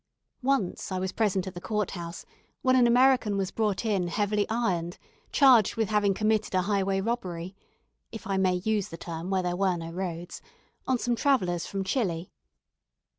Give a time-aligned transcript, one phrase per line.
[0.41, 2.25] Once I was present at the court house,
[2.63, 4.97] when an American was brought in heavily ironed,
[5.31, 7.55] charged with having committed a highway robbery
[8.11, 10.41] if I may use the term where there were no roads
[10.87, 12.31] on some travellers from Chili.